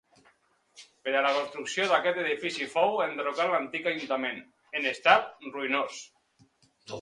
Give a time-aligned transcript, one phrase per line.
[1.07, 4.41] Per a la construcció d'aquest edifici fou enderrocat l'antic ajuntament,
[4.81, 6.01] en estat ruïnós.